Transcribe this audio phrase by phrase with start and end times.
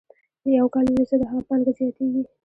[0.57, 2.23] یو کال وروسته د هغه پانګه زیاتېږي